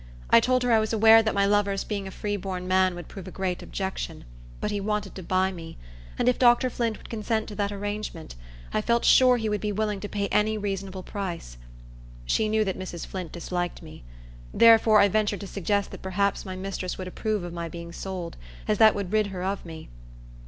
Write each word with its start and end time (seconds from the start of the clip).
I 0.31 0.39
told 0.39 0.63
her 0.63 0.71
I 0.71 0.79
was 0.79 0.93
aware 0.93 1.21
that 1.21 1.35
my 1.35 1.45
lover's 1.45 1.83
being 1.83 2.07
a 2.07 2.09
free 2.09 2.35
born 2.35 2.67
man 2.67 2.95
would 2.95 3.07
prove 3.07 3.27
a 3.27 3.29
great 3.29 3.61
objection; 3.61 4.25
but 4.59 4.71
he 4.71 4.81
wanted 4.81 5.13
to 5.13 5.21
buy 5.21 5.51
me; 5.51 5.77
and 6.17 6.27
if 6.27 6.39
Dr. 6.39 6.71
Flint 6.71 6.97
would 6.97 7.07
consent 7.07 7.47
to 7.49 7.55
that 7.57 7.71
arrangement, 7.71 8.33
I 8.73 8.81
felt 8.81 9.05
sure 9.05 9.37
he 9.37 9.47
would 9.47 9.61
be 9.61 9.71
willing 9.71 9.99
to 9.99 10.09
pay 10.09 10.27
any 10.29 10.57
reasonable 10.57 11.03
price. 11.03 11.57
She 12.25 12.49
knew 12.49 12.63
that 12.63 12.79
Mrs. 12.79 13.05
Flint 13.05 13.31
disliked 13.31 13.83
me; 13.83 14.03
therefore, 14.51 14.99
I 15.01 15.07
ventured 15.07 15.41
to 15.41 15.45
suggest 15.47 15.91
that 15.91 16.01
perhaps 16.01 16.45
my 16.45 16.55
mistress 16.55 16.97
would 16.97 17.07
approve 17.07 17.43
of 17.43 17.53
my 17.53 17.69
being 17.69 17.91
sold, 17.91 18.37
as 18.67 18.79
that 18.79 18.95
would 18.95 19.13
rid 19.13 19.27
her 19.27 19.43
of 19.43 19.63
me. 19.67 19.87